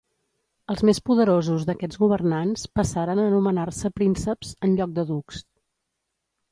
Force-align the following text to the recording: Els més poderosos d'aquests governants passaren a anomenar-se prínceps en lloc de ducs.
Els 0.73 0.79
més 0.89 0.99
poderosos 1.09 1.67
d'aquests 1.67 1.99
governants 2.05 2.65
passaren 2.81 3.23
a 3.23 3.27
anomenar-se 3.33 3.93
prínceps 4.01 4.57
en 4.69 4.79
lloc 4.81 4.99
de 5.01 5.07
ducs. 5.13 5.49